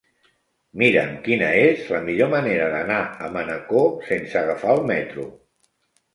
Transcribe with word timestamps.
Mira'm 0.83 1.11
quina 1.27 1.49
és 1.65 1.83
la 1.97 1.99
millor 2.07 2.31
manera 2.31 2.71
d'anar 2.77 2.99
a 3.27 3.31
Manacor 3.37 3.87
sense 4.09 4.43
agafar 4.43 4.75
el 4.81 4.85
metro. 4.95 5.29